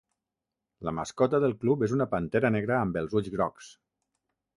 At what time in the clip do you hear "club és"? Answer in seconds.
1.63-1.93